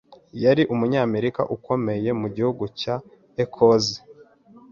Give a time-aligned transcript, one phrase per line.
[0.43, 2.95] yari umunyamerika ukomoka mu gihugu cya
[3.43, 3.97] Ecosse